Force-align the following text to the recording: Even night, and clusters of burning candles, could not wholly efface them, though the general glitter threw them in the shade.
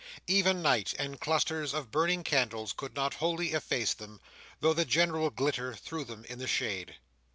Even 0.25 0.63
night, 0.63 0.95
and 0.97 1.19
clusters 1.19 1.75
of 1.75 1.91
burning 1.91 2.23
candles, 2.23 2.73
could 2.73 2.95
not 2.95 3.13
wholly 3.13 3.53
efface 3.53 3.93
them, 3.93 4.19
though 4.59 4.73
the 4.73 4.83
general 4.83 5.29
glitter 5.29 5.75
threw 5.75 6.03
them 6.03 6.25
in 6.25 6.39
the 6.39 6.47
shade. 6.47 6.95